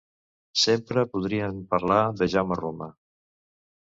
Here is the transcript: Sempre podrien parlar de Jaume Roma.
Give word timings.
Sempre 0.61 1.03
podrien 1.11 1.59
parlar 1.75 1.99
de 2.21 2.29
Jaume 2.35 2.57
Roma. 2.63 2.91